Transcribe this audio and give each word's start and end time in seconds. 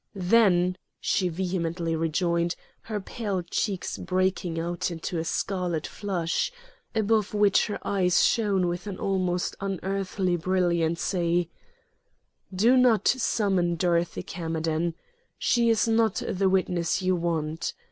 "Then," 0.15 0.79
she 0.99 1.29
vehemently 1.29 1.95
rejoined, 1.95 2.55
her 2.85 2.99
pale 2.99 3.43
cheeks 3.43 3.99
breaking 3.99 4.59
out 4.59 4.89
into 4.89 5.19
a 5.19 5.23
scarlet 5.23 5.85
flush, 5.85 6.51
above 6.95 7.35
which 7.35 7.67
her 7.67 7.77
eyes 7.85 8.23
shone 8.23 8.67
with 8.67 8.87
an 8.87 8.97
almost 8.97 9.55
unearthly 9.61 10.37
brilliancy, 10.37 11.51
"do 12.51 12.77
not 12.77 13.07
summon 13.07 13.75
Dorothy 13.75 14.23
Camerden. 14.23 14.95
She 15.37 15.69
is 15.69 15.87
not 15.87 16.23
the 16.27 16.49
witness 16.49 17.03
you 17.03 17.15
want. 17.15 17.75